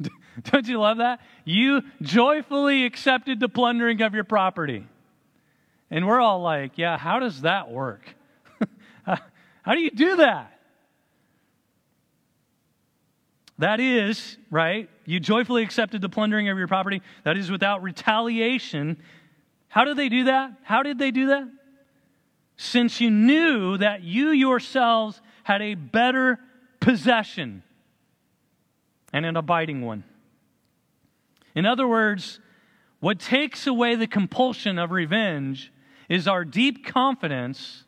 Don't 0.44 0.68
you 0.68 0.78
love 0.78 0.98
that? 0.98 1.20
You 1.44 1.82
joyfully 2.00 2.84
accepted 2.84 3.40
the 3.40 3.48
plundering 3.48 4.02
of 4.02 4.14
your 4.14 4.24
property. 4.24 4.86
And 5.90 6.06
we're 6.06 6.20
all 6.20 6.40
like, 6.42 6.78
yeah, 6.78 6.96
how 6.96 7.18
does 7.18 7.40
that 7.40 7.70
work? 7.70 8.02
how 9.04 9.72
do 9.74 9.80
you 9.80 9.90
do 9.90 10.16
that? 10.16 10.52
That 13.58 13.80
is, 13.80 14.36
right? 14.50 14.88
You 15.06 15.18
joyfully 15.18 15.62
accepted 15.62 16.02
the 16.02 16.08
plundering 16.08 16.50
of 16.50 16.58
your 16.58 16.68
property. 16.68 17.02
That 17.24 17.36
is 17.36 17.50
without 17.50 17.82
retaliation. 17.82 19.02
How 19.68 19.84
did 19.84 19.96
they 19.96 20.08
do 20.08 20.24
that? 20.24 20.52
How 20.62 20.82
did 20.82 20.98
they 20.98 21.10
do 21.10 21.28
that? 21.28 21.48
Since 22.56 23.00
you 23.00 23.10
knew 23.10 23.76
that 23.78 24.02
you 24.02 24.30
yourselves 24.30 25.20
had 25.44 25.62
a 25.62 25.74
better 25.74 26.38
possession 26.80 27.62
and 29.12 29.26
an 29.26 29.36
abiding 29.36 29.82
one. 29.82 30.04
In 31.54 31.66
other 31.66 31.86
words, 31.86 32.40
what 33.00 33.18
takes 33.18 33.66
away 33.66 33.94
the 33.94 34.06
compulsion 34.06 34.78
of 34.78 34.90
revenge 34.90 35.72
is 36.08 36.26
our 36.28 36.44
deep 36.44 36.84
confidence 36.84 37.84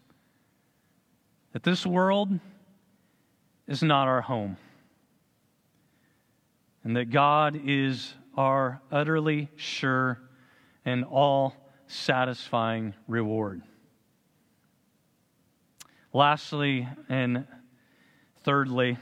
that 1.53 1.63
this 1.63 1.85
world 1.87 2.39
is 3.67 3.83
not 3.83 4.09
our 4.09 4.21
home 4.21 4.57
and 6.85 6.97
that 6.97 7.11
God 7.11 7.61
is 7.67 8.15
our 8.37 8.81
utterly 8.91 9.51
sure 9.57 10.21
and 10.85 11.05
all 11.05 11.55
satisfying 11.87 12.95
reward. 13.07 13.63
Lastly, 16.13 16.89
and 17.09 17.47
thirdly, 18.43 18.97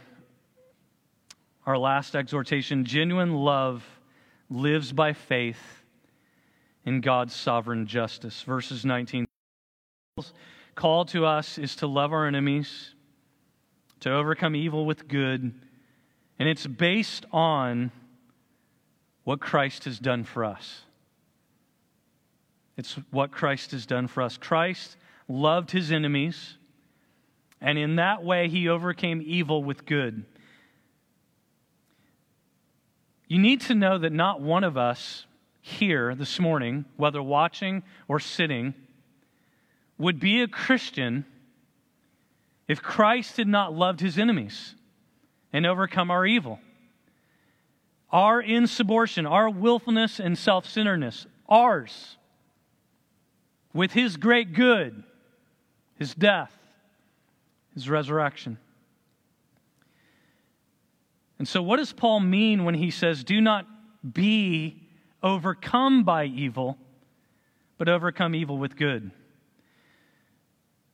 our 1.64 1.78
last 1.78 2.16
exhortation 2.16 2.84
genuine 2.84 3.34
love 3.34 3.84
lives 4.50 4.92
by 4.92 5.12
faith 5.12 5.82
in 6.84 7.00
God's 7.00 7.34
sovereign 7.34 7.86
justice. 7.86 8.42
Verses 8.42 8.84
19. 8.84 9.26
Call 10.74 11.04
to 11.06 11.24
us 11.26 11.58
is 11.58 11.76
to 11.76 11.86
love 11.86 12.12
our 12.12 12.26
enemies, 12.26 12.94
to 14.00 14.12
overcome 14.12 14.54
evil 14.54 14.84
with 14.84 15.08
good, 15.08 15.52
and 16.38 16.48
it's 16.48 16.66
based 16.66 17.24
on 17.32 17.90
what 19.24 19.40
Christ 19.40 19.84
has 19.84 19.98
done 19.98 20.24
for 20.24 20.44
us. 20.44 20.82
It's 22.76 22.98
what 23.10 23.30
Christ 23.30 23.72
has 23.72 23.86
done 23.86 24.06
for 24.06 24.22
us. 24.22 24.36
Christ 24.36 24.96
loved 25.28 25.70
his 25.70 25.90
enemies, 25.90 26.58
and 27.60 27.78
in 27.78 27.96
that 27.96 28.22
way, 28.22 28.48
he 28.48 28.68
overcame 28.68 29.22
evil 29.24 29.64
with 29.64 29.86
good. 29.86 30.24
You 33.28 33.38
need 33.38 33.60
to 33.62 33.74
know 33.74 33.98
that 33.98 34.12
not 34.12 34.40
one 34.40 34.62
of 34.62 34.76
us 34.76 35.26
here 35.60 36.14
this 36.14 36.38
morning, 36.38 36.84
whether 36.96 37.22
watching 37.22 37.82
or 38.06 38.20
sitting, 38.20 38.74
would 39.98 40.20
be 40.20 40.42
a 40.42 40.48
Christian 40.48 41.24
if 42.68 42.82
Christ 42.82 43.36
had 43.36 43.48
not 43.48 43.74
loved 43.74 44.00
his 44.00 44.18
enemies 44.18 44.74
and 45.52 45.66
overcome 45.66 46.10
our 46.10 46.26
evil. 46.26 46.60
Our 48.12 48.40
insubordination, 48.40 49.26
our 49.26 49.50
willfulness 49.50 50.20
and 50.20 50.38
self 50.38 50.68
centeredness, 50.68 51.26
ours, 51.48 52.16
with 53.72 53.92
his 53.92 54.16
great 54.16 54.52
good, 54.52 55.02
his 55.96 56.14
death, 56.14 56.56
his 57.76 57.90
resurrection. 57.90 58.58
And 61.38 61.46
so, 61.46 61.62
what 61.62 61.76
does 61.76 61.92
Paul 61.92 62.20
mean 62.20 62.64
when 62.64 62.74
he 62.74 62.90
says, 62.90 63.22
Do 63.22 63.40
not 63.40 63.66
be 64.14 64.82
overcome 65.22 66.02
by 66.02 66.24
evil, 66.24 66.78
but 67.78 67.88
overcome 67.88 68.34
evil 68.34 68.56
with 68.56 68.76
good? 68.76 69.10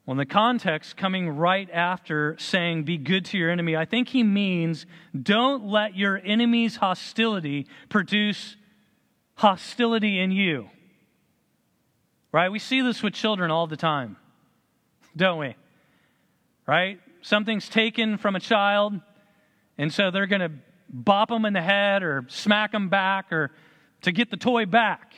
Well, 0.04 0.12
in 0.12 0.18
the 0.18 0.26
context, 0.26 0.96
coming 0.96 1.28
right 1.28 1.70
after 1.72 2.36
saying, 2.40 2.82
Be 2.82 2.98
good 2.98 3.24
to 3.26 3.38
your 3.38 3.50
enemy, 3.50 3.76
I 3.76 3.84
think 3.84 4.08
he 4.08 4.24
means, 4.24 4.84
Don't 5.20 5.64
let 5.64 5.96
your 5.96 6.20
enemy's 6.24 6.76
hostility 6.76 7.68
produce 7.88 8.56
hostility 9.36 10.18
in 10.18 10.32
you. 10.32 10.68
Right? 12.32 12.50
We 12.50 12.58
see 12.58 12.80
this 12.80 13.04
with 13.04 13.14
children 13.14 13.52
all 13.52 13.68
the 13.68 13.76
time, 13.76 14.16
don't 15.14 15.38
we? 15.38 15.54
Right? 16.66 17.00
Something's 17.22 17.68
taken 17.68 18.18
from 18.18 18.36
a 18.36 18.40
child 18.40 19.00
and 19.78 19.92
so 19.92 20.10
they're 20.10 20.26
going 20.26 20.40
to 20.40 20.52
bop 20.88 21.28
them 21.28 21.44
in 21.44 21.52
the 21.52 21.62
head 21.62 22.02
or 22.02 22.24
smack 22.28 22.72
them 22.72 22.88
back 22.88 23.32
or 23.32 23.50
to 24.02 24.12
get 24.12 24.30
the 24.30 24.36
toy 24.36 24.66
back. 24.66 25.14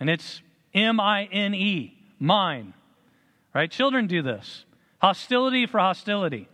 And 0.00 0.10
it's 0.10 0.42
M 0.74 1.00
I 1.00 1.24
N 1.24 1.54
E, 1.54 1.96
mine. 2.18 2.74
Right? 3.54 3.70
Children 3.70 4.06
do 4.06 4.22
this. 4.22 4.64
Hostility 5.00 5.66
for 5.66 5.78
hostility. 5.78 6.48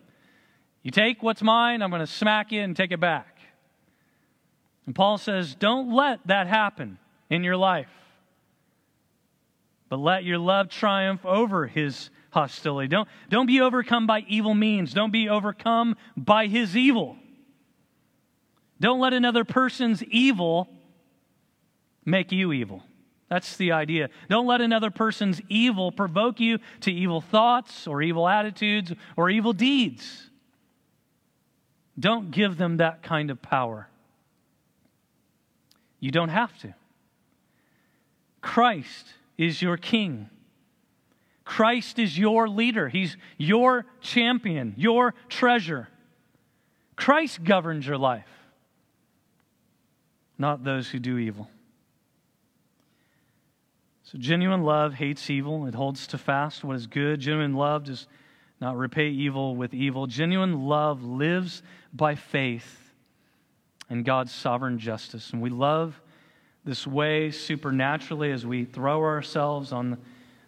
You 0.83 0.91
take 0.91 1.23
what's 1.23 1.43
mine, 1.43 1.81
I'm 1.81 1.91
going 1.91 2.01
to 2.01 2.07
smack 2.07 2.53
you 2.53 2.61
and 2.61 2.77
take 2.77 2.93
it 2.93 3.01
back. 3.01 3.39
And 4.87 4.95
Paul 4.95 5.17
says, 5.17 5.55
don't 5.55 5.93
let 5.93 6.27
that 6.27 6.49
happen 6.49 6.99
in 7.31 7.45
your 7.45 7.57
life, 7.57 7.89
but 9.89 9.99
let 9.99 10.25
your 10.25 10.39
love 10.39 10.69
triumph 10.69 11.25
over 11.25 11.69
his 11.69 12.11
hostility. 12.33 12.89
Don't, 12.89 13.09
don't 13.29 13.47
be 13.47 13.61
overcome 13.61 14.07
by 14.07 14.25
evil 14.27 14.55
means. 14.55 14.93
Don't 14.93 15.13
be 15.13 15.29
overcome 15.29 15.97
by 16.17 16.47
his 16.49 16.77
evil. 16.77 17.17
Don't 18.81 18.99
let 18.99 19.13
another 19.13 19.45
person's 19.45 20.03
evil 20.05 20.69
make 22.05 22.33
you 22.33 22.53
evil. 22.53 22.83
That's 23.29 23.57
the 23.57 23.73
idea. 23.73 24.09
Don't 24.29 24.47
let 24.47 24.61
another 24.61 24.91
person's 24.91 25.41
evil 25.49 25.93
provoke 25.93 26.41
you 26.41 26.59
to 26.81 26.93
evil 26.93 27.21
thoughts 27.21 27.87
or 27.87 28.03
evil 28.03 28.29
attitudes 28.29 28.93
or 29.17 29.31
evil 29.31 29.53
deeds. 29.53 30.29
Don't 31.99 32.31
give 32.31 32.57
them 32.57 32.79
that 32.79 33.03
kind 33.03 33.31
of 33.31 33.41
power. 33.41 33.89
You 36.01 36.11
don't 36.11 36.31
have 36.31 36.59
to. 36.59 36.75
Christ 38.41 39.15
is 39.39 39.63
your 39.63 39.77
king. 39.77 40.29
Christ 41.45 41.99
is 41.99 42.19
your 42.19 42.49
leader, 42.49 42.89
He's 42.89 43.17
your 43.37 43.87
champion, 44.01 44.75
your 44.77 45.15
treasure. 45.29 45.89
Christ 46.97 47.43
governs 47.43 47.87
your 47.87 47.99
life, 47.99 48.29
not 50.39 50.63
those 50.63 50.89
who 50.89 50.99
do 50.99 51.19
evil. 51.19 51.49
So, 54.05 54.19
genuine 54.19 54.63
love 54.63 54.95
hates 54.95 55.31
evil, 55.31 55.67
it 55.67 55.75
holds 55.75 56.07
to 56.09 56.19
fast 56.19 56.63
what 56.65 56.77
is 56.77 56.87
good. 56.87 57.21
Genuine 57.21 57.55
love 57.55 57.85
does 57.85 58.07
not 58.61 58.77
repay 58.77 59.09
evil 59.09 59.57
with 59.57 59.75
evil. 59.75 60.07
Genuine 60.07 60.67
love 60.67 61.03
lives 61.03 61.63
by 61.93 62.15
faith 62.15 62.93
in 63.91 64.05
God's 64.05 64.33
sovereign 64.33 64.79
justice. 64.79 65.31
And 65.31 65.43
we 65.43 65.51
love 65.51 66.01
this 66.65 66.87
way 66.87 67.31
supernaturally 67.31 68.31
as 68.31 68.47
we 68.47 68.65
throw 68.65 69.01
ourselves 69.03 69.73
on 69.73 69.99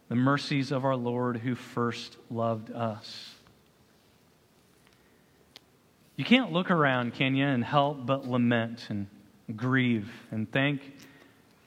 the 0.08 0.14
mercies 0.14 0.70
of 0.70 0.84
our 0.84 0.96
Lord 0.96 1.38
who 1.38 1.54
first 1.54 2.16
loved 2.30 2.70
us. 2.70 3.34
You 6.16 6.24
can't 6.24 6.52
look 6.52 6.70
around, 6.70 7.14
can 7.14 7.34
you, 7.34 7.46
and 7.46 7.64
help 7.64 8.06
but 8.06 8.28
lament 8.28 8.86
and 8.88 9.08
grieve 9.56 10.10
and 10.30 10.50
think 10.50 10.80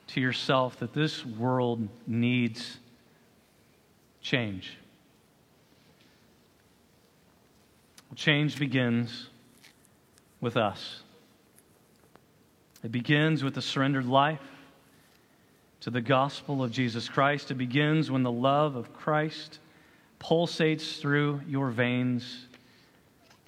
to 0.08 0.22
yourself 0.22 0.80
that 0.80 0.94
this 0.94 1.26
world 1.26 1.88
needs 2.06 2.78
change. 4.22 4.78
Change 8.16 8.58
begins 8.58 9.30
with 10.42 10.58
us. 10.58 11.04
It 12.84 12.92
begins 12.92 13.44
with 13.44 13.58
a 13.58 13.62
surrendered 13.62 14.06
life 14.06 14.40
to 15.82 15.90
the 15.90 16.02
gospel 16.02 16.64
of 16.64 16.72
Jesus 16.72 17.08
Christ. 17.08 17.52
It 17.52 17.56
begins 17.56 18.10
when 18.10 18.24
the 18.24 18.32
love 18.32 18.76
of 18.76 18.94
Christ 18.94 19.60
pulsates 20.20 21.00
through 21.00 21.42
your 21.48 21.70
veins 21.70 22.48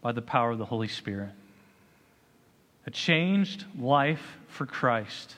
by 0.01 0.11
the 0.11 0.21
power 0.21 0.51
of 0.51 0.57
the 0.57 0.65
Holy 0.65 0.87
Spirit. 0.87 1.31
A 2.85 2.91
changed 2.91 3.65
life 3.77 4.37
for 4.47 4.65
Christ 4.65 5.35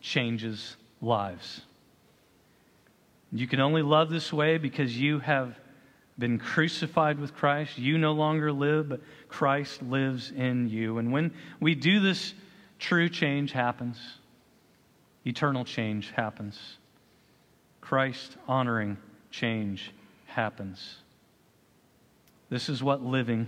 changes 0.00 0.76
lives. 1.00 1.62
You 3.32 3.46
can 3.46 3.60
only 3.60 3.82
love 3.82 4.10
this 4.10 4.32
way 4.32 4.58
because 4.58 4.96
you 4.96 5.18
have 5.20 5.58
been 6.18 6.38
crucified 6.38 7.18
with 7.18 7.34
Christ. 7.34 7.78
You 7.78 7.96
no 7.98 8.12
longer 8.12 8.52
live, 8.52 8.88
but 8.88 9.00
Christ 9.28 9.82
lives 9.82 10.30
in 10.30 10.68
you. 10.68 10.98
And 10.98 11.12
when 11.12 11.32
we 11.58 11.74
do 11.74 12.00
this, 12.00 12.34
true 12.78 13.08
change 13.08 13.52
happens, 13.52 13.98
eternal 15.24 15.64
change 15.64 16.10
happens, 16.10 16.58
Christ 17.80 18.36
honoring 18.46 18.96
change 19.30 19.92
happens. 20.26 20.96
This 22.48 22.68
is 22.68 22.82
what 22.82 23.02
living 23.02 23.46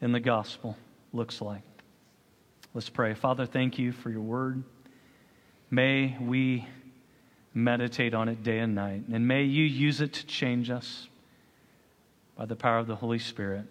in 0.00 0.12
the 0.12 0.20
gospel 0.20 0.76
looks 1.12 1.40
like. 1.40 1.62
Let's 2.74 2.90
pray. 2.90 3.14
Father, 3.14 3.46
thank 3.46 3.78
you 3.78 3.92
for 3.92 4.10
your 4.10 4.20
word. 4.20 4.62
May 5.70 6.16
we 6.20 6.66
meditate 7.54 8.12
on 8.12 8.28
it 8.28 8.42
day 8.42 8.58
and 8.58 8.74
night, 8.74 9.04
and 9.10 9.26
may 9.26 9.44
you 9.44 9.64
use 9.64 10.02
it 10.02 10.12
to 10.12 10.26
change 10.26 10.68
us 10.68 11.08
by 12.36 12.44
the 12.44 12.54
power 12.54 12.78
of 12.78 12.86
the 12.86 12.96
Holy 12.96 13.18
Spirit 13.18 13.64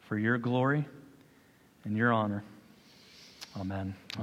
for 0.00 0.16
your 0.16 0.38
glory 0.38 0.84
and 1.84 1.96
your 1.96 2.12
honor. 2.12 2.44
Amen. 3.58 3.94
Amen. 4.14 4.22